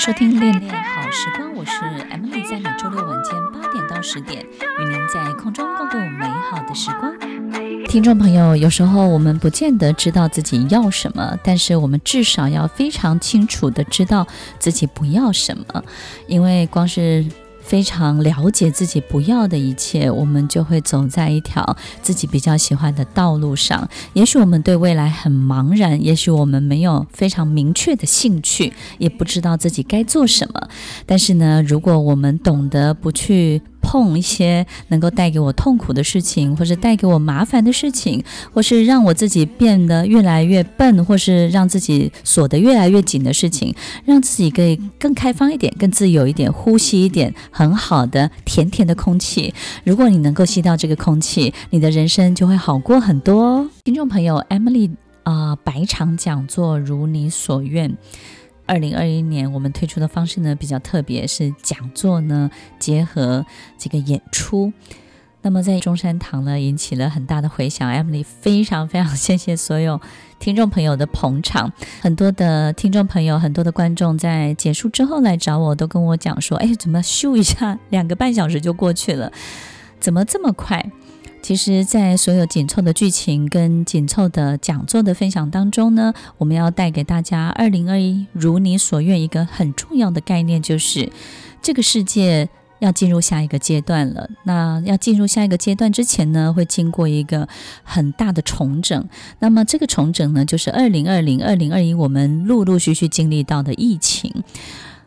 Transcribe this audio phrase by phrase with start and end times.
[0.00, 1.72] 收听恋恋好时光，我是
[2.10, 4.42] Emily，在每周六晚间八点到十点，
[4.78, 7.12] 与您在空中共度美好的时光。
[7.84, 14.26] 听众朋友，有时候我们不见得知道自己要什么，但是我们至少要非常清楚的知道
[14.58, 15.84] 自己不要什么，
[16.26, 17.26] 因为光是。
[17.70, 23.88] 非常了解自己不要的一切，我们就会走在一条自己比较喜欢的道路上。
[24.12, 30.68] 也许我们对未来很茫然，也许我们没有非常明确的兴趣，也不知道自己该做什么。
[31.06, 33.62] 但是呢，如果我们懂得不去。
[33.80, 38.22] 碰一些能够带给我痛苦的事情，或是带给我麻烦的事情，
[38.52, 49.52] 或是让我自己变得越来越笨，或是让自己锁得越来越紧的事情，让自己可以更开放一点、更自由一点，呼吸一点很好的甜甜的空气。
[49.84, 53.68] 如果你能够吸到这个空气，你的人生就会好过很多。
[53.84, 54.90] 听众朋友，Emily
[55.22, 57.96] 啊、呃，百场讲座如你所愿。
[58.70, 63.44] 二零二一年，我们推出的方式呢比较特别，是讲座呢结合
[63.76, 64.72] 这个演出。
[65.42, 67.90] 那么在中山堂呢引起了很大的回响。
[67.92, 70.00] Emily 非常非常谢谢所有
[70.38, 79.32] 听众朋友的捧场，很多的听众朋友，很多的观众在结束之后来找我，都跟我讲说：“哎，怎么咻一下，两个半小时就过去了？
[79.98, 80.92] 怎么这么快？”
[81.42, 91.10] 其实，在所有紧凑的剧情跟紧凑的讲座的分享当中呢，我们要带给大家二零二一如你所愿一个很重要的概念，就是
[91.60, 94.28] 这个世界要进入下一个阶段了。
[94.44, 97.48] 那要进入下一个阶段之前呢，会经过一个
[97.82, 99.08] 很大的重整。
[99.38, 104.44] 那么这个重整呢，就是二零二零、二零二一我们陆陆续续经历到的疫情。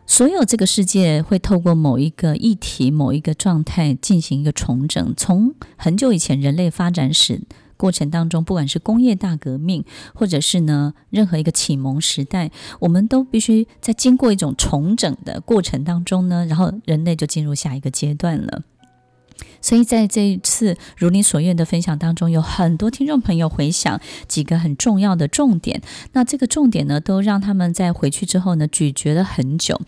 [0.06, 5.14] 所有这个世界会透过某一个议题、某一个状态进行一个重整。
[5.16, 7.40] 从很久以前人类发展史
[7.76, 18.62] 过程当中，不管是工业大革命，或者是呢任何一个启蒙时代，我们都必须在经过一种重整的过程当中呢，然后人类就进入下一个阶段了。
[19.64, 23.98] 所以在这一次如你所愿的分享当中，有很多听众朋友回想
[24.28, 25.80] 几个很重要的重点。
[26.12, 29.80] 那这个重点呢，都让他们在回去之后呢，咀嚼了很久，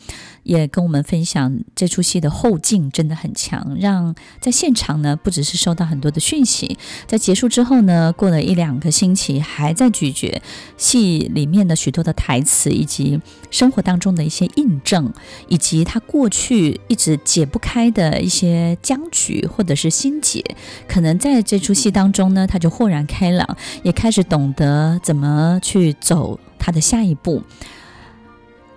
[0.47, 10.41] 也跟我们分享这出戏的后劲真的很强，让在现场呢，不只是收到很多的讯息，在结束之后呢，过了一两个星期，还在咀嚼
[10.79, 13.21] 戏里面的许多的台词，以及
[13.51, 15.13] 生活当中的一些印证，
[15.49, 19.67] 以及他过去一直解不开的一些僵局或。
[19.67, 20.45] 者是心结，
[20.87, 27.43] 可能在这出戏当中呢，他就豁然开朗，也开始懂得怎么去走他的下一步。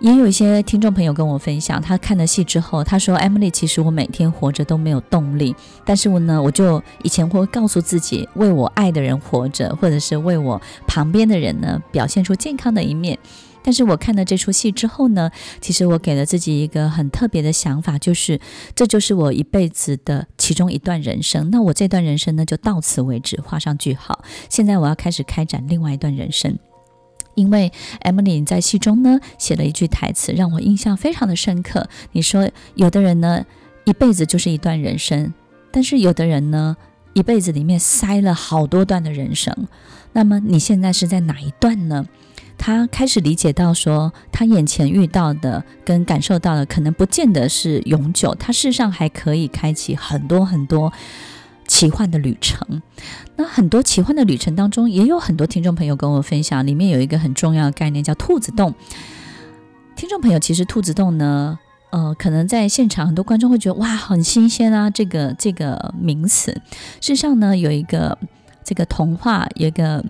[0.00, 13.18] 也有一些听众朋友跟我分享，他看了戏之后，他说：“Emily，其实我每天活着都没有动力，但是我呢，我就以前会告诉自己，为我爱的人活着，或者是为我旁边的人呢，表现出健康的一面。”
[13.62, 18.40] 但是我看了这出戏之后呢，其实我给了自己一个很特别的想法，就是
[18.74, 21.50] 这就是我一辈子的其中一段人生。
[21.50, 24.24] 那我这段人生呢，就到此为止，画上句号。
[24.48, 26.58] 现在我要开始开展另外一段人生，
[27.34, 31.88] 因为 Emily 在戏中呢写了一句台词，让我印象非常的深刻。
[32.12, 33.44] 你说，有的人呢
[33.84, 35.32] 一辈子就是一段人生，
[35.70, 36.76] 但是有的人呢
[37.12, 39.68] 一辈子里面塞了好多段的人生。
[40.12, 42.06] 那么你现在是在哪一段呢？
[42.58, 48.34] 他开始理解到，说他眼前遇到的跟感受到的，可能不见得是永久。
[48.34, 50.92] 他事实上还可以开启很多很多
[51.80, 52.82] 奇幻的旅程。
[53.36, 58.74] 那很多奇幻的旅程当中，也有很多听众朋友跟我分享，里面有一个很重要的概念叫兔子洞。
[59.96, 61.58] 听众朋友，其实兔子洞呢，
[61.90, 66.52] 呃，可能在现场很多观众会觉得哇，很新鲜啊，这个这个名词。
[67.00, 68.18] 事实上呢，有一个
[68.62, 70.04] 这个童话，有一个。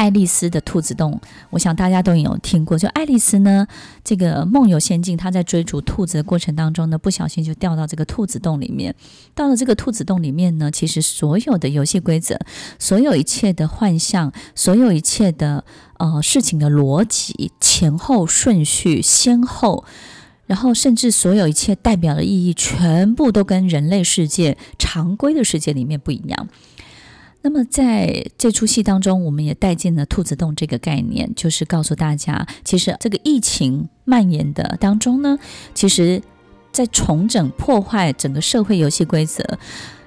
[0.00, 2.78] 爱丽丝的兔子洞，我想大家都有听过。
[2.78, 3.66] 就爱丽丝呢，
[4.02, 8.94] 这个梦游仙境，她在追逐兔子的过程当中呢，不小心就掉到这个兔子洞里面。
[9.34, 12.38] 到了这个兔子洞里面呢，其实所有的游戏规则，
[12.78, 15.66] 所有一切的幻象，所有一切的
[15.98, 19.84] 呃事情的逻辑、前后顺序、先后，
[20.46, 26.48] 然后甚至所有一切代表的意义，全部都跟人类世界常规的世界里面不一样。
[27.42, 35.38] 那么在这出戏当中，我们也带进了兔子洞这个概念，就是告诉大家，其实这个疫情蔓延的当中呢，
[35.72, 36.22] 其实，
[36.70, 39.42] 在重整破坏整个社会游戏规则，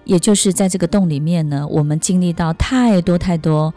[0.06, 3.74] 也就是在这个洞里面呢，我们经历到太多太多，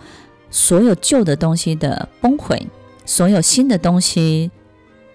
[0.50, 2.67] 所有旧的东西的崩毁，
[3.06, 4.50] 所有新的东西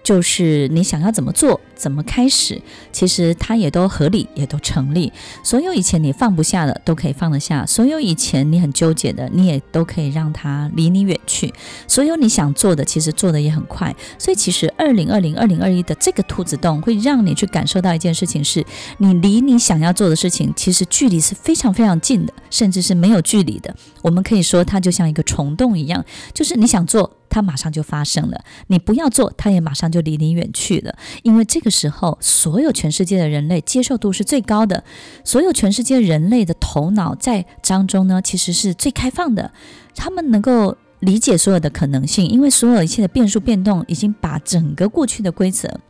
[0.02, 2.60] 就是你想要怎么做，怎么开始，
[2.90, 5.12] 其实它也都合理，也都成立。
[5.44, 11.52] 所有以前你放不下的，都可以放得下；所有以前你很纠结的，你也都可以让它离你远去。
[11.86, 13.94] 所有你想做的，其实做得也很快。
[14.18, 18.64] 所以，其实二零二零、二零二一的这个兔子洞，会让你去感受到一件事情是：
[18.98, 23.74] 你离你想要做的事情，其实距离是非常非常近的，甚至是没有距离的。
[24.02, 27.18] 我们可以说，它就像一个虫洞一样，就是你想做。
[27.32, 30.94] 它马上就发生了，你不要做，它也马上就离你远去了。
[31.22, 34.84] 因为这个时候，所有全世界的人类接受度是最高的，
[35.24, 39.50] 所有全世界人类的头脑在当中呢，其实是最开放的。
[39.94, 45.80] 他们能够理解所有的可能性，因为所有一切的变数变动已经把整个过去的规则，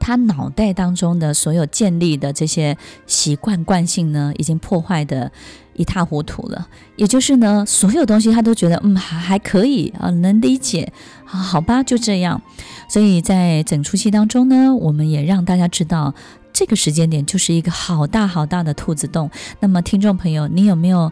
[0.00, 2.76] 他脑袋当中的所有建立的这些
[3.06, 5.30] 习惯惯性呢，已经破坏的。
[5.74, 6.66] 一塌糊涂了，
[6.96, 10.92] 也就是呢，所有东西他都觉得嗯还还可以啊，能理解
[11.26, 12.40] 啊，好吧，就这样。
[12.88, 16.14] 所以在整出戏当中呢，我们也让大家知道，
[16.52, 19.30] 这个时间点就是一个好大好大的兔子洞。
[19.60, 21.10] 那么，听众朋友，你有没有？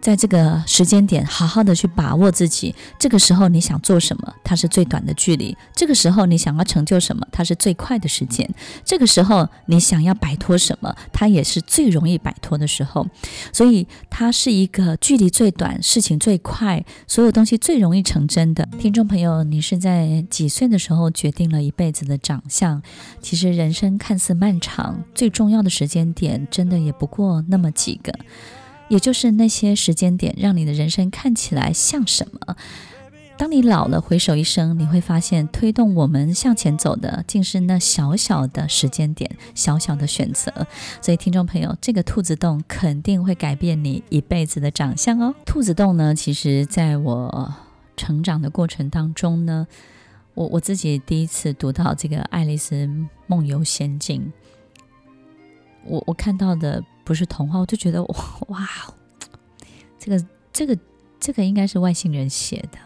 [0.00, 2.74] 在这个时间点，好好的去把握自己。
[2.98, 8.46] 这个时候你想做什么，它是最短的距离；这个时候你想要成就什么，它是最快的时间；
[8.84, 13.06] 这个时候你想要摆脱什么，它也是最容易摆脱的时候。
[13.52, 18.68] 所以它是一个距离最短、事情最快、所有东西最容易成真的。
[18.78, 22.82] 听众朋友，你是在几岁的时候决定了一辈子的长相？
[23.20, 28.12] 其实人生看似漫长，最重要的时间点，真的也不过那么几个。
[28.88, 32.56] 也就是那些时间点，让你的人生看起来像什么？
[33.36, 40.52] 当你老了，回首一生，你会发现，推动我们向前走的，竟是那小小的时间点，小小的选择。
[41.00, 45.32] 所以，听众朋友，这个兔子洞肯定会改变你一辈子的长相哦。
[45.46, 47.54] 兔子洞呢，其实在我
[47.96, 49.68] 成长的过程当中呢，
[50.34, 52.90] 我我自己第一次读到这个《爱丽丝
[53.28, 54.32] 梦游仙境》，
[55.84, 56.82] 我我看到的。
[57.08, 58.68] 不是童话，我就觉得哇，
[59.98, 60.78] 这个这个
[61.18, 62.78] 这个应该是外星人写的，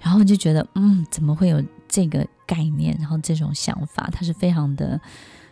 [0.00, 2.96] 然后就觉得嗯，怎么会有这个概念？
[2.98, 4.98] 然后这种想法，它是非常的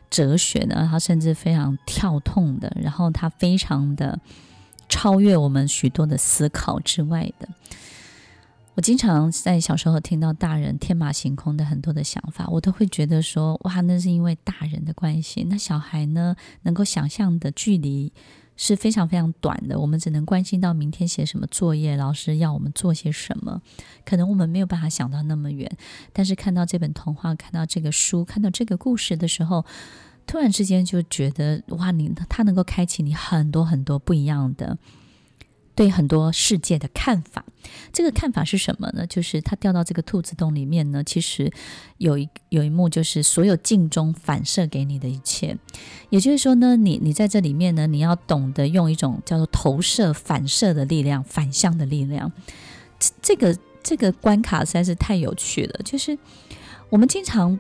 [0.09, 4.19] 哲学的，它甚至非常跳痛的，然后它非常的
[4.89, 7.51] 超越我们许多的思考之外的。
[8.81, 15.45] 我经常在小时候听到大人天马行空的很多的想法，我都会觉得说，哇，那是因为大人的关系。
[15.51, 18.11] 那小孩呢，能够想象的距离
[18.57, 19.79] 是非常非常短的。
[19.79, 23.61] 我们只能关心到明天写什么作业，老师要我们做些什么，
[24.07, 25.71] 可能我们没有办法想到那么远。
[26.15, 29.67] 但是看到这本童话，看到这个书，看到这个故事的时候，
[30.27, 34.79] 突然之间就觉得，哇，你他能够开启你很多很多不一样的。
[35.81, 37.43] 对很多世界的看法，
[37.91, 39.07] 这个看法是什么呢？
[39.07, 41.51] 就是他掉到这个兔子洞里面呢，其实
[41.97, 45.57] 有一有一幕，就是所有镜中反射给你的一切。
[46.11, 52.31] 也就是说呢，你你在这里面呢，你要懂得用一种叫做投射、反射的力量、反向的力量。
[53.23, 55.81] 这个这个关卡实在是太有趣了。
[55.83, 56.19] 就是
[56.91, 57.59] 我们经常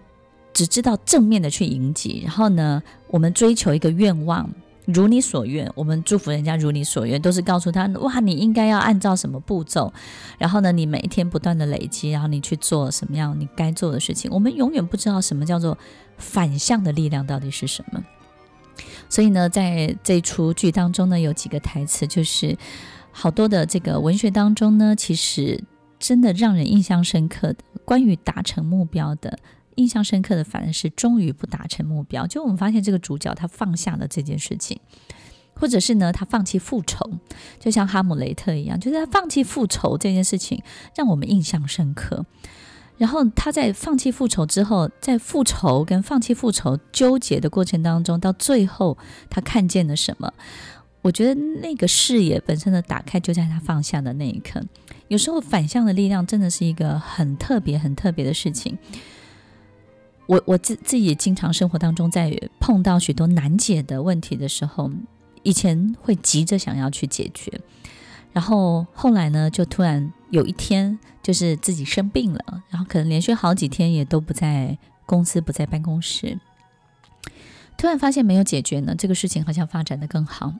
[0.52, 4.50] 只知道正面的去迎击，然后呢，我们追求一个愿望。
[4.86, 9.92] 如你所愿，我们祝福人家如你所愿，都是告诉他哇，你应该要按照什么步骤，
[10.38, 14.30] 然后呢，你每一天不断的累积，然后你去做什么样你该做的事情。
[14.32, 15.76] 我们永远不知道什么叫做
[16.16, 18.02] 反向的力量到底是什么。
[19.08, 22.56] 所以呢，在这出剧当中呢，有几个台词，就是
[23.12, 25.62] 好多的这个文学当中呢，其实
[25.98, 29.38] 真的让人印象深刻的，关于达成目标的。
[29.76, 34.80] 印象深刻的反而是终于不达成目标，就我们发现这个主角他放下了这件事情，
[35.54, 37.10] 或者是呢他放弃复仇，
[37.58, 40.62] 就像哈姆雷特一样，就是他放弃复仇这件事情
[40.96, 42.24] 让我们印象深刻。
[42.98, 48.98] 然后他在放弃复仇之后，在复仇跟放弃复仇纠结的过程当中，到最后
[49.30, 50.30] 他看见了什么？
[51.00, 54.62] 我觉得那个视野本身的打开就在他放下的那一刻。
[55.08, 58.76] 有时候反向的力量真的是一个很特别、很特别的事情。
[60.30, 64.88] 我我自自己也经常生活当中，在碰到许多难解的问题的时候，
[65.42, 67.60] 以前会急着想要去解决，
[68.32, 76.38] 然后后来呢，就突然有一天，就是自己生病了，然后可能连续好几天也都不在公司，不在办公室，
[77.76, 80.54] 突然发现没有解决呢，这个事情好像发展的更好。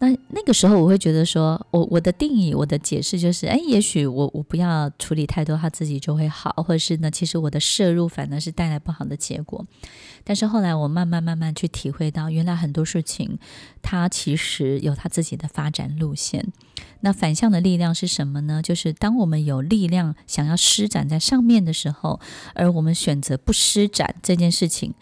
[0.00, 9.64] 那那个时候我会觉得说，我我的定义，我的解释就是，哎，也许我我不要处理太多，他自己就会好，或者是呢，其实我的摄入反而是带来不好的结果。
[10.24, 13.38] 但是后来我慢慢慢慢去体会到，原来很多事情
[13.80, 16.52] 它其实有它自己的发展路线。
[17.00, 18.60] 那反向的力量是什么呢？
[18.60, 22.20] 就是当我们有力量想要施展在上面的时候，
[22.54, 24.92] 而我们选择不施展这件事情，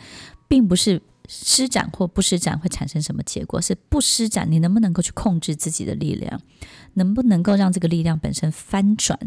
[0.46, 1.02] 并不是。
[1.34, 3.58] 施展或不施展会产生什么结果？
[3.58, 6.40] 是不施展，你能不能够去控制自己的力量？
[6.94, 9.18] 能不能够让这个力量本身翻转？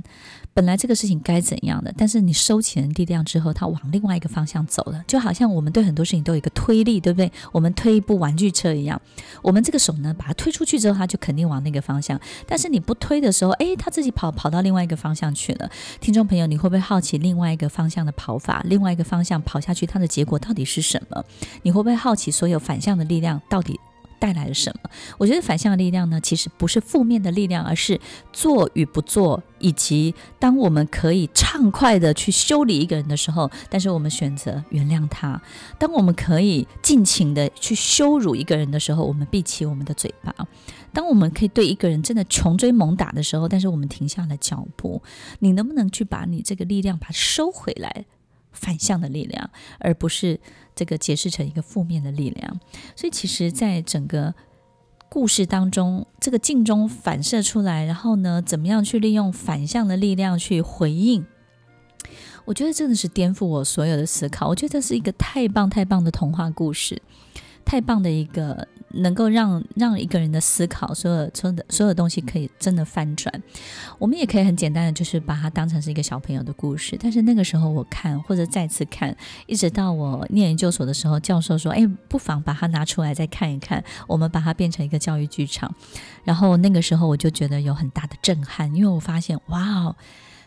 [0.56, 7.30] 本来这个事情该怎样的，但是你收起了力量之后，它往另外一个方向走了，就好像我们对很多事情都有一个推力，对不对？
[7.52, 9.02] 我们推一部玩具车一样，
[9.42, 12.18] 我们这个手呢，把它推出去之后，它就肯定往那个方向。
[12.48, 15.70] 但是你不推的时候，诶，它自己跑跑到另外一个方向去了。
[16.00, 18.64] 听众朋友，你会不会好奇另外一个方向的跑法？
[18.66, 21.22] 另外一个方向跑下去，它的结果到底是什么？
[21.64, 23.78] 你会不会好奇所有反向的力量到底？
[24.20, 24.90] 带来了什么？
[25.18, 28.00] 我觉得反向的力量呢，其实不是负面的力量，而是
[28.32, 35.40] 做与不做，以及当我们可以畅快的去修理一个人的时候，但是我们选择原谅他；
[35.78, 40.32] 当我们可以尽情的去羞辱一个人的时候，我们闭起我们的嘴巴；
[40.94, 45.02] 当我们可以对一个人真的穷追猛打的时候，但是我们停下了脚步。
[45.40, 48.06] 你能不能去把你这个力量把它收回来？
[48.56, 50.40] 反向的力量，而不是
[50.74, 52.60] 这个解释成一个负面的力量。
[52.96, 54.34] 所以，其实，在整个
[55.10, 61.26] 故事当中，这个镜中反射出来，然后呢，怎么样去利用反向的力量去回应？
[62.46, 64.48] 我觉得真的是颠覆我所有的思考。
[64.48, 67.02] 我觉得这是一个太棒太棒的童话故事，
[67.64, 68.68] 太棒的一个。
[68.96, 73.42] 能够让让一个人的思考，所有所有的所有东西可以真的翻转。
[74.00, 76.98] 我们也可以很简单的，就是把它当成是一个小朋友的故事。
[77.02, 85.74] 但是那个时候我看，或者再次看，一直到我念研究所的时候，教授说：“哎，不妨把它拿出来再看一看。”我们把它变成一个教育剧场。
[86.24, 89.96] 然后那个时候我就觉得有很大的震撼，因为我发现，哇哦！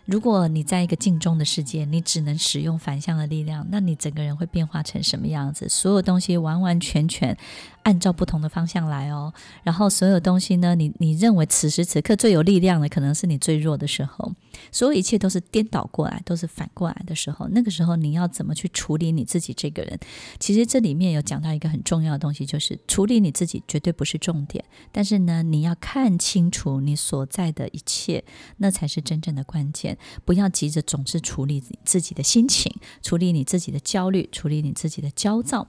[0.09, 5.69] 如果你在一个镜中的世界，你只能使用反向的力量，那你整个人会变化成什么样子？
[5.69, 7.37] 所有东西完完全全
[7.83, 9.31] 按照不同的方向来哦。
[9.63, 14.33] 然后所有东西呢，你你认为此时此刻最有力量的，可能是你最弱的时候。
[14.73, 17.47] 所有一切都是颠倒过来，都是反过来的时候。
[17.49, 19.99] 那个时候你要怎么去处理你自己这个人？
[20.41, 28.25] 其实这里面有讲到一个很重要的东西，就是处理你自己绝对不是重点，但是呢，你要看清楚你所在的一切，
[28.57, 29.98] 那才是真正的关键。
[30.25, 35.69] 不要急着总是处理自己的心情，处理你自己的焦虑，处理你自己的焦躁。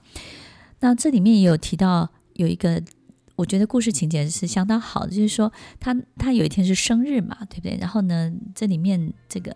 [0.79, 2.81] 那这里面也有提到有一个，
[3.35, 7.77] 我觉得故事情节是相当好的，就是说他他有一天是生日嘛，对不对？
[7.79, 9.53] 然后呢，这里面这个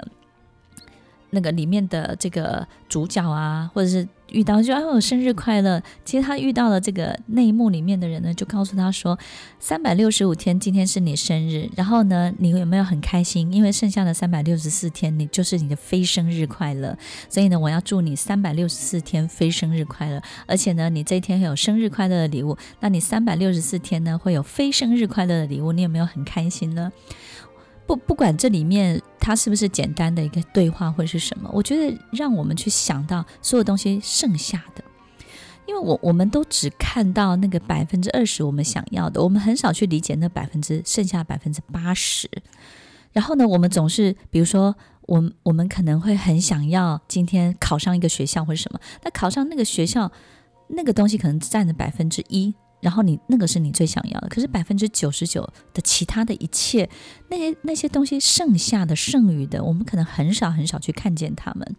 [1.30, 4.08] 那个里面的这个主角啊，或者是。
[4.34, 5.82] 遇到就哦，生日快乐！
[6.04, 9.18] 其实他遇到了这个内幕里面的人呢，就告诉他说，
[9.60, 11.70] 三百六十五天，今天是你生日。
[11.76, 13.54] 然后呢，你有没有很开心？
[13.54, 16.98] 因为剩下的三百六十四天，你就是你的非生日快乐。
[17.30, 20.20] 所以呢，我要祝你三百六十四天非生日快乐。
[20.48, 22.58] 而且呢，你这一天会有生日快乐的礼物。
[22.80, 25.72] 那你三百六十四天呢，会有非生日快乐的礼物。
[25.72, 26.92] 你有没有很开心呢？
[27.86, 34.84] 不，不管这里面它是不是简单的一个对话或者是什么，我觉得让我们去想到所有东西剩下的，
[35.66, 42.30] 因为我我们都只看到那个百分之二十我们想要的，我们很少去理解那百分之剩下百分之八十。
[43.12, 50.12] 然后呢，我们总是比如说，我我们可能会很想要今天考上一个学校或者什么，那考上那个学校
[50.70, 52.56] 那个东西可能占了百分之一。
[52.84, 55.42] 然后你那个是你最想要的，可是百分之九十九
[55.74, 56.90] 的其他的一切，
[57.30, 61.76] 那些那些东西剩下的剩余的，我们可能很少很少去看见他们。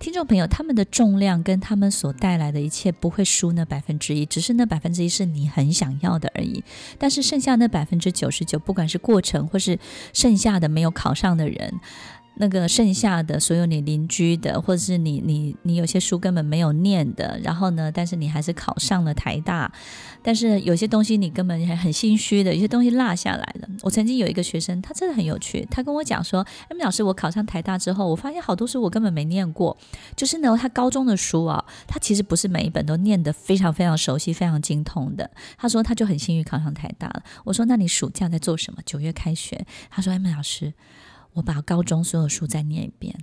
[0.00, 6.62] 听众朋友，他们的重量跟他们所带来的一切不会输那百分之一，只是那百分之一是你很想要的而已。
[6.98, 9.76] 但是剩下那百分之九十九，不管是过程或是
[10.12, 11.80] 剩下的没有考上的人。
[12.38, 19.70] 那个剩下的所有你邻居的，或者是你你你有些书根本没有念的，然后呢，但是你还是考上了台大，
[20.22, 23.68] 但是有些东西你根本还很心虚的，有些东西落下来了。
[23.82, 29.76] 我曾经有一个学生，他真的很有趣，他跟我讲说：“哎，老师，我考上台大之后，我发现好多书我根本没念过，
[30.16, 35.28] 就是呢，他高中的书啊，他其实不是每一本都念得非常非常熟悉、非常精通的。”
[35.58, 37.22] 他说他就很幸运考上台大了。
[37.44, 38.80] 我说：“那你暑假在做什么？
[38.86, 40.72] 九月开学。”他说：“哎，老师。”
[41.38, 43.16] 我把高中所有书再念一遍。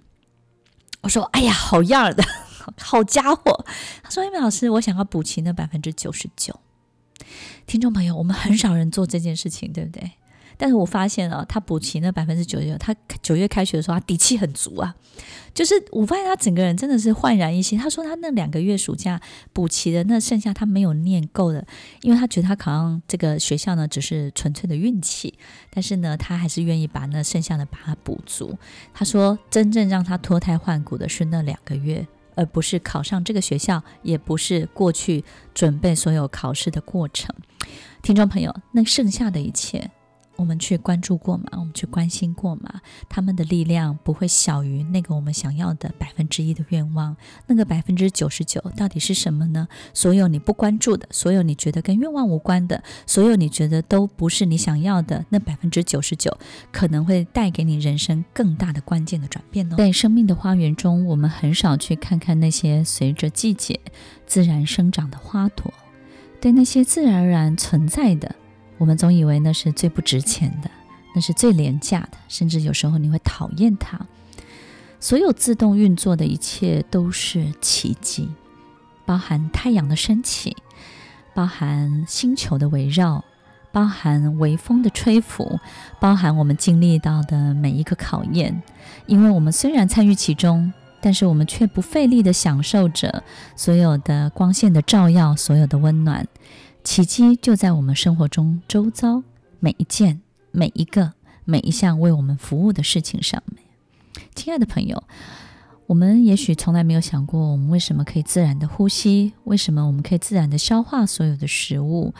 [1.01, 2.23] 我说：“哎呀，好样的，
[2.81, 3.65] 好家伙！”
[4.01, 6.59] 他说：“因为老师，我想要补齐那百分之九十九。”
[7.67, 10.11] 听众朋友，我们很少人做这件事情，对不对？
[10.57, 14.95] 但是我发现啊，他补齐那百分之九十九，他九月开学的时候，他底气很足啊。
[15.53, 17.79] 就是我发现他整个人真的是焕然一新。
[17.79, 19.19] 他说他那两个月暑假
[19.53, 21.65] 补齐的那剩下他没有念够的，
[22.01, 25.33] 因为他觉得他考上这个学校呢，只是纯粹的运气。
[25.69, 28.57] 但是呢，他还是愿意把那剩下的把它补足。
[28.93, 32.05] 他说，真正让他脱胎换骨的是那两个月。
[32.37, 37.33] 而不是考上这个学校，也不是过去准备所有考试的过程。
[38.01, 39.89] 听众朋友，那剩下的一切。
[40.37, 41.45] 我们去关注过吗？
[41.53, 42.81] 我们去关心过吗？
[43.07, 47.15] 他们的力量不会小于那个我们想要的百分之一的愿望。
[47.47, 49.67] 那个百分之九十九到底是什么呢？
[49.93, 56.37] 所有你不关注的，所有你觉得跟愿望无关的，所有你觉得都不是你想要的，那百分之九十九
[56.71, 59.75] 可能会带给你人生更大的关键的转变哦。
[59.77, 63.79] 在生命的花园中，我们很少去看看那些随着季节
[64.25, 65.73] 自然生长的花朵，
[66.41, 68.35] 对那些自然而然存在的。
[68.77, 70.69] 我们总以为那是最不值钱的，
[71.15, 73.99] 那是最廉价的，甚至有时候你会讨厌它。
[74.99, 78.29] 所有自动运作的一切都是奇迹，
[79.05, 80.55] 包含太阳的升起，
[81.33, 83.23] 包含星球的围绕，
[83.71, 85.59] 包含微风的吹拂，
[85.99, 88.63] 包含我们经历到的每一个考验。
[89.05, 93.23] 因为我们虽然参与其中，但是我们却不费力地享受着
[93.55, 96.27] 所有的光线的照耀，所有的温暖。
[96.85, 99.23] 奇迹就在我们生活中周遭
[99.59, 101.13] 每一件、每一个、
[101.43, 103.63] 每一项为我们服务的事情上面。
[104.35, 105.03] 亲爱的朋友，
[105.87, 109.33] 我们也许从来没有想过，我们为什么可以自然的呼吸？
[109.45, 112.13] 为什么我们可以自然的消化所有的食物？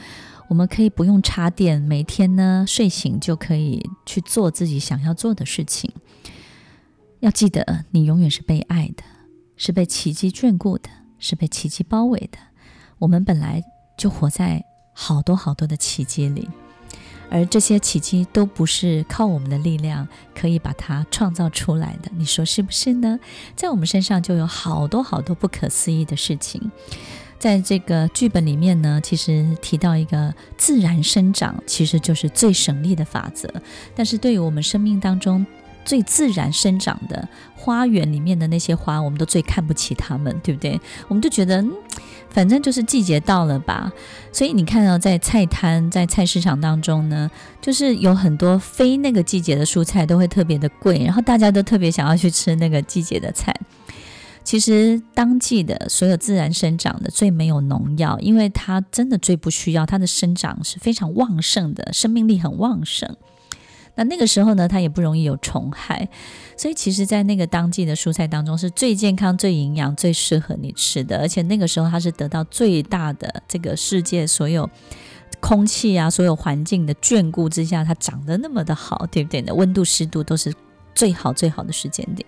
[0.50, 5.93] 我们可以不用插电，每天呢睡醒就可以去做自己想要做的事情。
[7.19, 9.03] 要记得，你永远是被爱的，
[9.55, 12.39] 是被奇迹眷顾的，是被奇迹包围的。
[12.98, 13.63] 我们本来。
[13.97, 16.49] 就活在好多好多的奇迹里，
[17.29, 23.19] 而这些奇迹都不是靠我们的力量可以把它创造出来的，你说是不是呢？
[23.55, 26.71] 在我们身上就有好多好多不可思议的事情。
[27.37, 33.53] 在这个剧本里面呢，其实提到一个自然生长，其实就是最省力的法则。
[33.93, 35.45] 但是对于我们生命当中
[35.86, 37.25] 最自然生长的
[37.56, 40.77] 花园里面的那些花，我们都最看不起它们，对不对？
[41.08, 41.63] 我们就觉得。
[42.27, 43.89] 反正就是季节到了吧，
[44.34, 53.56] 所以你看到在菜摊、在菜市场当中呢，就是有很多非那个季节的蔬菜都会特别的贵，然后大家都特别想要去吃那个季节的菜。
[54.44, 63.15] 其实当季的所有自然生长的最没有农药，因为它真的最不需要，它的生长是非常旺盛的，生命力很旺盛。
[63.95, 66.07] 那那个时候呢，它也不容易有虫害，
[66.57, 71.19] 所以其实，在那个当季的蔬菜当中，是最健康、最营养、最适合你吃的。
[71.19, 74.69] 而且那个时候，它是得到最大的这个世界所有
[75.39, 79.41] 空气啊、所有环境的眷顾之下，它长得那么的好，对不对？
[79.41, 80.53] 的温度、湿度都是
[80.93, 82.27] 最好、最好的时间点。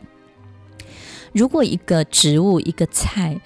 [1.34, 3.40] 如果一个植物、一个菜、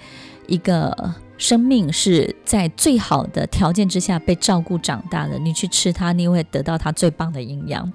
[0.46, 7.92] 一个生命是在最好的条件之下被照顾长大的，你去吃它，你会得到它最棒的营养。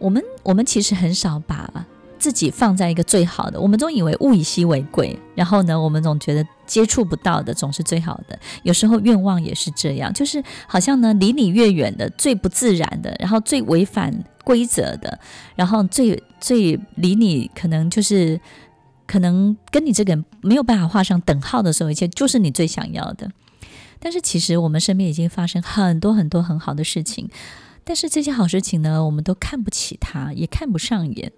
[0.00, 1.86] 我们我们其实很少把
[2.18, 8.36] 自己放在一个最好的，我们总以为物以稀为贵，然后呢，我们总觉得接触不到的总是最好的。
[8.64, 15.16] 有时候愿望也是这样，就是好像呢，离你越远的、最不自然的，然后最违反规则的，
[15.54, 18.40] 然后最最离你可能就是。
[19.08, 23.32] 可能跟你这个人没有办法画上等号的时候，一切就是你最想要的。
[23.98, 27.28] 但是其实我们身边已经发生很多很多很好的事情，
[27.82, 31.32] 但是这些好事情呢，我们都看不起它，也看不上眼。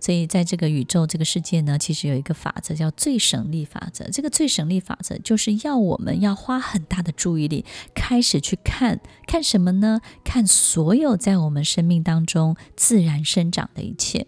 [0.00, 4.08] 所以在这个宇宙、这个世界呢，其实有一个法则叫最省力法则。
[4.08, 10.00] 这个最省力法则就是要我们要花很大的注意力，开始去看看什么呢？
[10.24, 14.24] 看所有在我们生命当中自然生长的一切。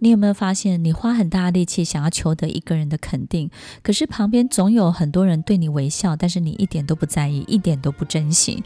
[0.00, 3.50] 你有没有发现，你花很大力气想要求得一个人的肯定，
[3.82, 8.64] 可是旁边总有很多人对你微笑，但是你一点都不在意，一点都不珍惜。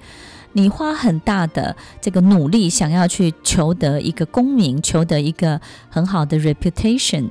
[0.53, 7.31] 你花很大的这个努力想要去求得一个功名，求得一个很好的 reputation，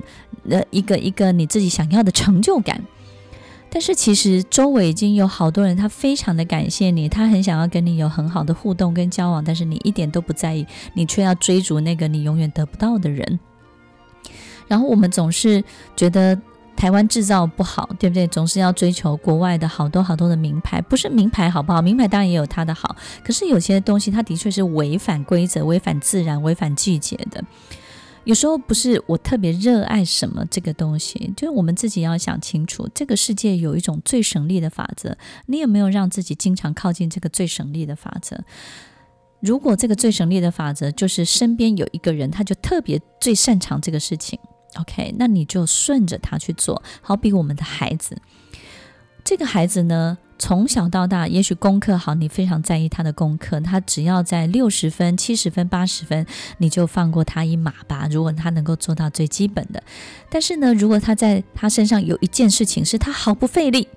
[0.50, 2.84] 呃，一个一个你自己想要的成就感。
[3.70, 13.40] 但是其实周围已经有好多人，他非常的感谢你，他很想要跟你有很好的互动跟交往，但是你一点都不在意，你却要追逐那个你永远得不到的人。
[14.68, 15.62] 然后我们总是
[15.96, 16.38] 觉得
[16.76, 18.26] 台湾制造不好，对不对？
[18.26, 21.80] 总是要追求国外的好多好多的名牌，不是名牌好不好？
[21.80, 27.42] 名牌当然也有它的好，可是有些东西它的确是违反规则、违反自然、违反季节的。
[28.24, 38.40] 有时候不是我特别热爱什么这个东西，就是我们自己要想清楚，这个世界有一种最省力的法则，你有没有让自己经常靠近这个最省力的法则？
[39.40, 44.38] 如果这个最省力的法则就是身边有一个人，他就特别最擅长这个事情
[44.76, 46.82] ，OK，那你就顺着他去做。
[47.00, 48.18] 好比我们的孩子，
[49.24, 56.26] 这个孩子呢，从小到大，也许功课好，你非常在意他的功课，他只要在六十分、七十分、八十分，
[56.58, 58.06] 你就放过他一马吧。
[58.10, 59.82] 如果他能够做到最基本的，
[60.28, 63.88] 但是呢，如果他在他身上有一件事情是他毫不费力，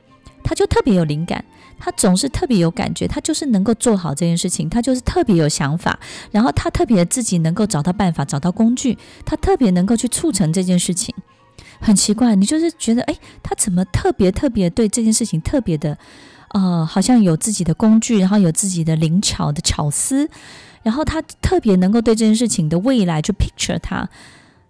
[0.47, 1.43] 他就特别有灵感。
[1.79, 5.99] 他总是特别有感觉，他就是能够做好这件事情，他就是特别有想法，
[6.31, 11.13] 然后他特别自己能够找到办法，找到工具，他特别能够去促成这件事情。
[11.79, 15.95] 很奇怪，你就是觉得，哎，他怎么特别特别对这件事情特别的，
[16.55, 20.27] 呃，好像有自己的工具，然后有自己的灵巧的巧思，
[20.81, 24.09] 然后他特别能够对这件事情的未来去 picture 他，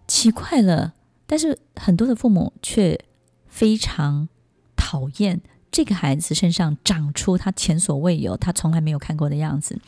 [0.10, 0.92] 奇怪了。
[1.26, 3.00] 但是很多的父母却
[3.48, 4.28] 非常
[4.76, 5.40] 讨厌。
[5.78, 9.80] 这个孩子身上长出他前所未有、他从来没有看过的样子。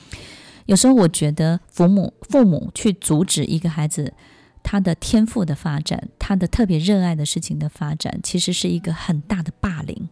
[0.68, 4.14] 有时候我觉得父母父母去阻止一个孩子
[4.62, 10.10] 他的天赋的发展，他的特别热爱的事情的发展，其实是一个很大的霸凌。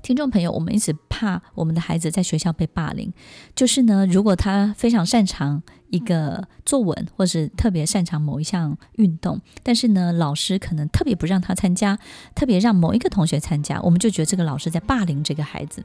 [0.00, 3.12] 听众朋友，我们一直怕我们的孩子在学校被霸凌，
[3.54, 11.98] 就是呢，如果他非常擅长一个作文，或是特别擅长某一项运动，但是呢，老师可能特别不让他参加，
[12.34, 15.84] 特别让某一个同学参加，我们就觉得这个老师在霸凌这个孩子。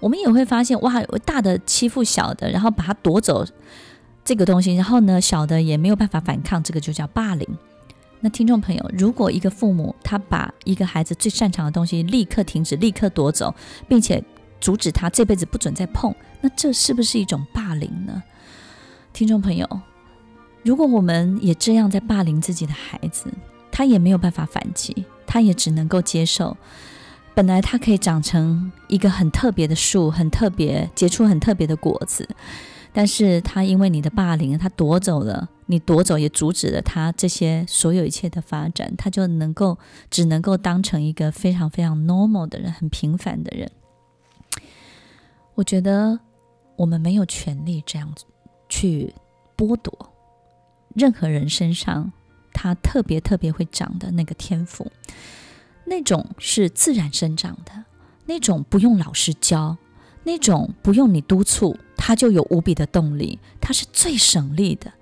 [0.00, 3.46] 我们也会发现，哇，大的欺负小的，然后把他夺走
[4.24, 7.46] 这个东西，然后呢，小的也没有办法反抗，这个就叫霸凌。
[8.20, 13.54] 那听众朋友，如果一个父母他把一个孩子最擅长的东西立刻停止、立刻夺走，
[13.86, 14.22] 并且
[14.60, 18.22] 阻止他这辈子不准再碰，那这是不是一种霸凌呢？
[19.14, 19.80] 听众朋友，
[20.64, 23.32] 如果我们也这样在霸凌自己的孩子，
[23.70, 26.56] 他也没有办法反击，他也只能够接受。
[27.32, 32.28] 本来他可以长成一个很特别的树，很特别，结出很特别的果子。
[32.92, 39.78] 但是他因为你的霸凌，他夺走了，你夺走也阻止了他这些所有一切的发展，他就能够
[40.10, 43.70] 只能够当成一个非常非常 normal 的人，很平凡的人。
[45.54, 46.18] 我觉得
[46.74, 48.24] 我们没有权利这样子
[48.74, 49.14] 去
[49.56, 50.12] 剥夺
[50.96, 52.10] 任何人身上
[52.52, 54.90] 他特别特别会长的那个天赋，
[55.84, 57.84] 那种是自然生长的，
[58.26, 59.76] 那种不用老师教，
[60.24, 61.76] 那种不用你督促。
[61.96, 64.92] 他就有无比的动力，他是最省力的。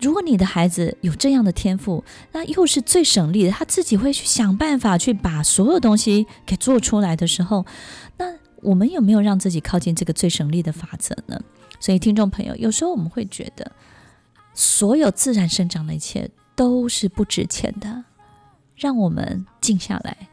[0.00, 7.66] 如果你的孩子有这样的天赋，那又是最省力的，他自己会去想办法去把所有东西给做出来的时候，
[8.18, 11.40] 那我们有没有让自己靠近这个最省力的法则呢？
[11.80, 13.72] 所以，听众朋友，有时候我们会觉得，
[14.54, 18.04] 所有自然生长的一切都是不值钱的。
[18.76, 20.28] 让我们静下来，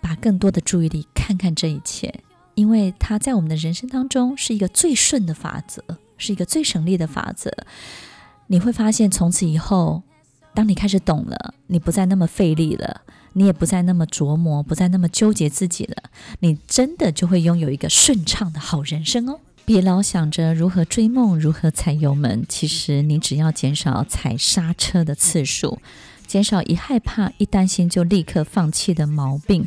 [0.00, 2.22] 把更多的注意力看看这一切。
[2.54, 5.82] 因为它在我们的人生当中是一个最顺的法则，
[6.18, 7.50] 是一个最省力的法则。
[8.48, 10.02] 你会发现，从此以后，
[10.52, 13.00] 当你开始懂了，你不再那么费力了，
[13.32, 19.40] 你也不再那么琢磨，不再那么纠结自己了，你真的就会拥有一个顺畅的好人生哦。
[19.64, 25.80] 别老想着如何追梦，如何踩油门，其实你只要减少踩刹车的次数，
[26.26, 29.66] 减少一害怕、一担心就立刻放弃的毛病。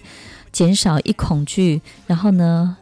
[0.51, 2.77] 减少一恐惧，然后呢，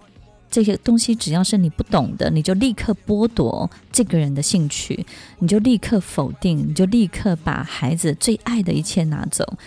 [0.52, 5.04] 这些东西只要是你不懂的，你就立刻剥夺这个人的兴趣，
[5.39, 9.58] 你就立刻否定，你就立刻把孩子最爱的一切拿走。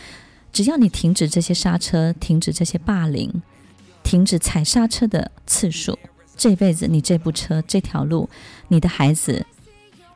[0.53, 3.43] 只要你停止这些刹车，停止这些霸凌，
[4.05, 5.99] 停止踩刹车的次数，
[6.37, 8.29] 这辈子你这部车这条路，
[8.68, 9.46] 你的孩子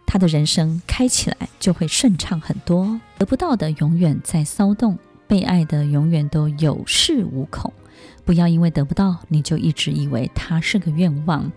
[0.06, 3.00] 他的人生开起来就会顺畅很多。
[3.18, 7.72] 得不到的永远在骚动，被爱的永远都有恃无恐。
[8.24, 11.50] 不要因为得不到，你就一直以为它是个愿望。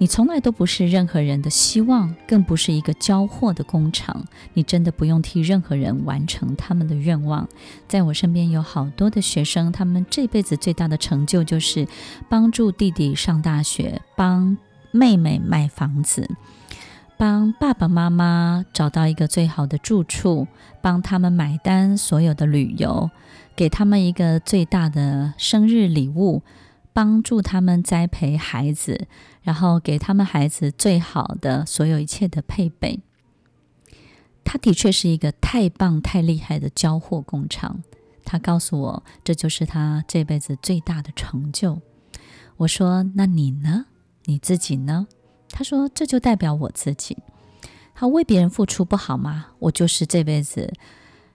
[0.00, 4.24] 你从来都不是任何人的希望，更不是一个交货的工厂。
[4.54, 7.46] 你真的不用替任何人完成他们的愿望。
[7.86, 11.86] 在我身边有好多的学生，他们这辈子最大的成就就是
[12.30, 14.56] 帮助弟弟上大学，帮
[14.90, 16.30] 妹妹买房子，
[17.18, 20.48] 帮爸爸妈妈找到一个最好的住处，
[20.80, 23.10] 帮他们买单所有的旅游。
[23.54, 26.42] 给他们一个最大的生日礼物，
[26.94, 29.06] 帮助他们栽培孩子，
[29.42, 33.00] 然后给他们孩子最好的所有一切的配备。
[34.44, 37.82] 他的确是一个太棒、太厉害的交货工厂。
[38.24, 41.80] 他告诉我，这就是他这辈子最大的成就。
[42.58, 43.86] 我说：“那你呢？
[44.24, 45.06] 你自己呢？”
[45.50, 47.18] 他说：“这就代表我自己。
[47.94, 49.48] 他为别人付出不好吗？
[49.58, 50.72] 我就是这辈子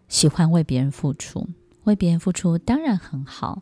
[0.08, 1.48] 喜欢为别人付出。”
[1.86, 3.62] 为别人付出当然很好，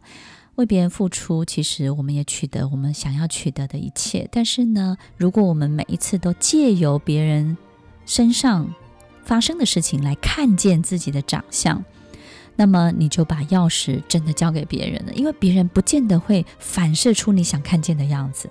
[0.55, 4.27] 为别人付出，其实我们也取得我们想要取得的一切。
[4.31, 7.57] 但是呢，如果我们每一次都借由别人
[8.05, 8.73] 身上
[9.23, 11.83] 发生的事情来看见自己的长相，
[12.55, 18.49] 那么你就把钥匙真的交给别人了，因为别人不见得会反射出你想看见的样子。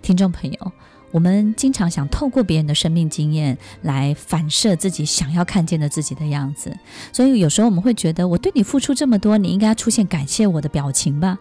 [0.00, 0.72] 听众朋友。
[1.14, 6.76] 我们经常想透过别人的生命经验来反射自己想要看见的自己的样子，
[7.12, 11.38] 所以有时候我们会觉得，我对你付出这么多，你应该要出现感谢我的表情吧？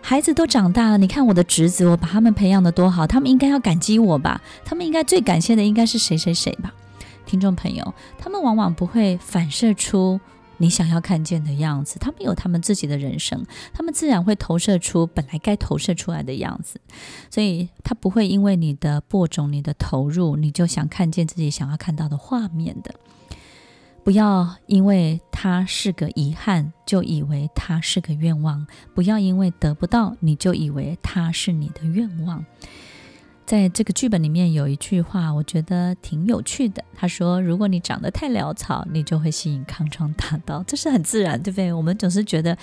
[0.00, 4.40] 孩子都长大了，你看我的侄子，我把他们培养得多好，他们应该要感激我吧？
[4.64, 6.72] 他们应该最感谢的应该是谁谁谁吧？
[7.26, 10.20] 听众朋友，他们往往不会反射出。
[10.58, 16.80] 你想要看见的样子，他们有他们自己的人生，他们自然会投射出本来该投射出来的样子，
[17.30, 22.94] 所以他不会因为你的播种、你的投入，你就想看见自己想要看到的画面的。
[24.02, 28.64] 不要因为他是个遗憾，就以为他是个愿望；
[28.94, 32.44] 不要因为得不到，你就以为他是你的愿望。
[33.46, 36.82] 在这个剧本里面有一句话，我觉得挺有趣的。
[36.96, 41.72] 他说：“如果你长得太潦草，你就会吸引康庄大道。”这是很自然，对不对？
[41.72, 42.58] 我们总是觉得，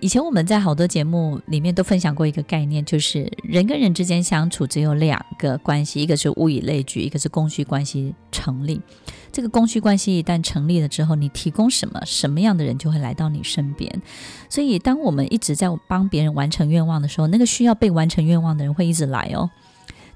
[0.00, 8.80] 以前我们在好多节目里面都分享过一个概念，就是人跟人之间相处只有两个关系，一个是物以类聚，一个是供需关系成立。
[9.30, 14.02] 这个供需关系一旦成立了之后，你提供什么，什么样的人就会来到你身边。
[14.48, 19.48] 所以，当我们一直在帮别人完成愿望的时候，那个需要被完成愿望的人会一直来哦。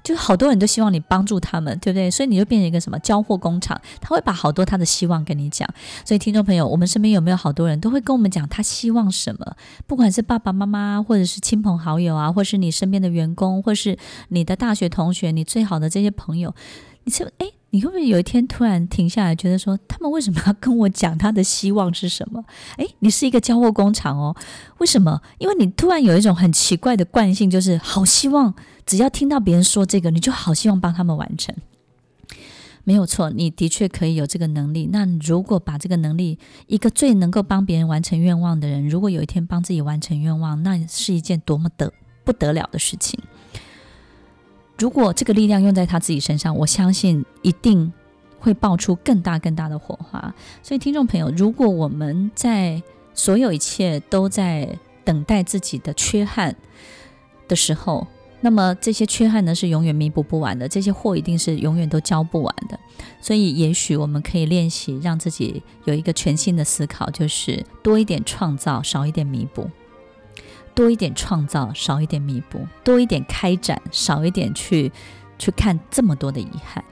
[0.03, 2.11] 就好多人都希望你帮助他们，对不对？
[2.11, 5.67] 所以你就变成一个什么交货工厂，他会把好多他的希望跟你讲。
[6.05, 9.55] 所以听众朋友，我们身边有没有好多人都会跟我们讲他希望什么？
[9.87, 16.53] 不管是爸爸妈妈，或者是亲朋好友啊，或是你身边的员工，或是你的大学同学，你最好的这些朋友，
[17.05, 17.47] 你说，哎。
[17.73, 22.45] 你会不会有一天突然停下来，觉得说他们为什么要跟我讲他的希望是什么？
[22.77, 24.35] 诶，你是一个交货工厂哦，
[24.77, 25.19] 为什么？
[25.39, 28.53] 因为你突然有一种很奇怪的惯性，就是好希望
[28.85, 31.55] 只要听到别人说这个，你就好希望帮他们完成。
[32.85, 34.89] 没有错，你的确可以有这个能力。
[34.91, 41.93] 那如果把这个能力，一个最能够帮别人完成愿望的人，如果有一天帮自己完成愿望，那是一件多么得
[42.25, 43.17] 不得了的事情。
[44.77, 47.93] 如果这个力量用在他自己身上，我相信一定
[48.37, 50.35] 会爆出更大更大的火花。
[50.61, 56.57] 所以，听众朋友，如果我们在所有一切都在等待自己的缺憾
[57.47, 58.07] 的时候，
[58.43, 62.77] 那么这些缺憾呢，是永远弥补不完的，这些货一定是永远都交不完的。
[63.21, 69.71] 所以，也许我们可以练习让自己有一个全新的思考，就是多一点创造，少一点弥补。
[70.75, 74.91] 多一点创造，少一点弥补；多一点开展，少一点去
[75.39, 76.83] 去看这么多的遗憾。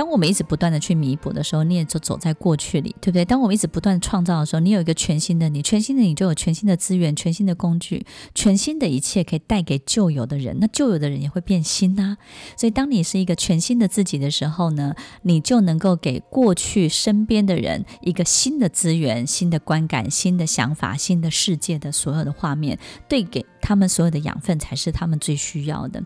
[0.00, 3.22] 当我们一直不断的去弥补的时候，你也就走在过去里，对不对？
[3.22, 12.16] 当我们一直不断创造的时候，你有一个全新的你，全新的你就有全新的资源、全新的工具、全新的一切可以带给旧有的人，那旧有的人也会变新呐、啊。
[12.56, 26.02] 所以，当你是一个全新的自己的时候呢，你就能够给过去身边的人一个新的资源、新的观感、新的想法、新的世界的所有的画面，对给他们所有的养分才是他们最需要的。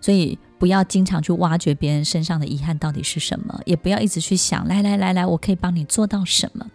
[0.00, 0.36] 所以。
[0.58, 6.66] 不要经常去挖掘别人身上的遗憾到底是什么，也不要一直去想，来来来来，我可以帮你做到什么？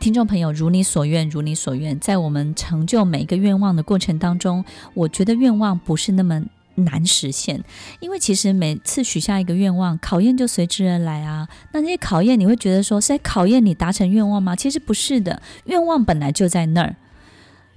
[0.00, 1.98] 听众朋友，如你所愿，如你所愿。
[2.00, 6.42] 在我们成就每一个愿望的过程当中，我觉得愿望不是那么
[6.74, 7.62] 难实现，
[8.00, 11.46] 因为其实每次许下一个愿望，考验就随之而来啊。
[11.72, 14.56] 那那些考验，你会觉得说是在考验你达成愿望吗？
[14.56, 16.96] 其实不是的，愿望本来就在那儿。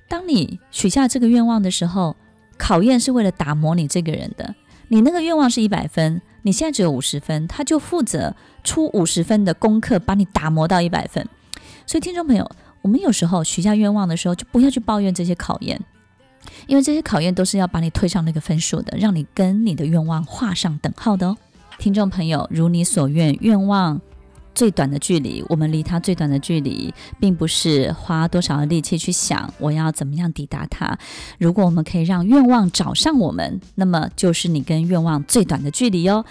[0.08, 2.16] 当你许下这个愿望的时候，
[2.58, 4.56] 考验是为了打磨你这个人的。
[4.88, 11.28] 你那个愿望是一百分，你现在只有五十分，他就负责出五十分的功课，把你打磨到一百分。
[11.88, 12.50] 所以，听众朋友，
[12.82, 15.80] 我们有时候许下愿望的时候，就不要去抱怨这些考验，
[16.68, 21.38] 因为这些考验都是要把你推上那个分数的，让你跟你的愿望画上等号的哦。
[21.78, 24.00] 听众朋友，如你所愿，愿望。
[24.56, 30.98] 最短的距离，我们离它最短的距离，并不是花多少的力气去想我要怎么样抵达它。
[31.38, 36.26] 如果我们可以让愿望找上我们，那么就是你跟愿望最短的距离哦。